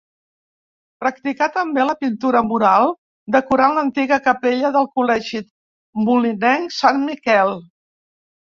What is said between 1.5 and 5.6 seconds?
també la pintura mural decorant l’antiga capella del col·legi